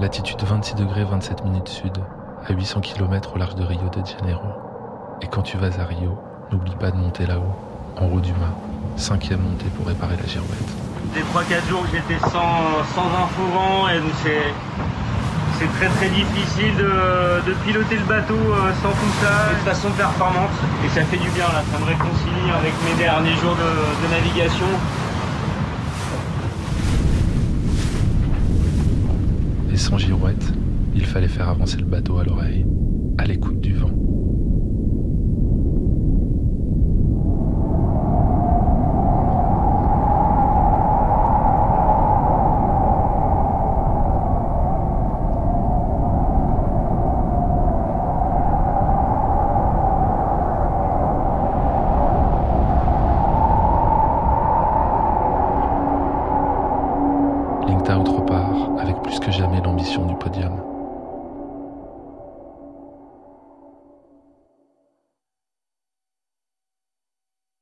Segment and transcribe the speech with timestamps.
[0.00, 1.92] Latitude 26 degrés 27 minutes sud,
[2.48, 4.48] à 800 km au large de Rio de Janeiro.
[5.20, 6.16] Et quand tu vas à Rio,
[6.50, 7.52] n'oublie pas de monter là-haut,
[8.00, 8.56] en haut du mât,
[8.96, 10.56] cinquième montée pour réparer la girouette.
[11.12, 14.54] Des 3-4 jours que j'étais sans, sans info et donc c'est
[15.58, 20.56] c'est très très difficile de, piloter le bateau euh, sans tout ça de façon performante
[20.82, 24.10] et ça fait du bien là, ça me réconcilie avec mes derniers jours de, de
[24.10, 24.64] navigation.
[29.80, 30.52] Sans girouette,
[30.94, 32.66] il fallait faire avancer le bateau à l'oreille,
[33.16, 33.90] à l'écoute du vent.
[57.90, 58.59] Repart avec
[59.10, 60.79] plus que jamais l'ambition du podium.